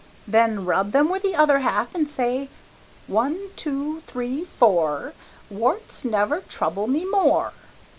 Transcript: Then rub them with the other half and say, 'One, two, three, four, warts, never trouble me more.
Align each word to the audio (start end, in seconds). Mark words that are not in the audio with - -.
Then 0.27 0.65
rub 0.65 0.93
them 0.93 1.09
with 1.09 1.21
the 1.21 1.35
other 1.35 1.59
half 1.59 1.93
and 1.93 2.09
say, 2.09 2.49
'One, 3.05 3.49
two, 3.55 4.01
three, 4.07 4.45
four, 4.45 5.13
warts, 5.47 6.03
never 6.03 6.39
trouble 6.39 6.87
me 6.87 7.05
more. 7.05 7.53